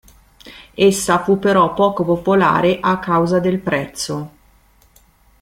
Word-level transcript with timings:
Essa 0.73 1.21
fu 1.23 1.37
però 1.37 1.75
poco 1.75 2.03
popolare 2.03 2.79
a 2.81 2.97
causa 2.97 3.37
del 3.39 3.59
prezzo. 3.59 4.31